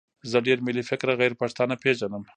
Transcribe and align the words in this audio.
زه 0.31 0.37
ډېر 0.47 0.59
ملي 0.67 0.83
فکره 0.89 1.13
غیرپښتانه 1.19 1.75
پېژنم. 1.83 2.23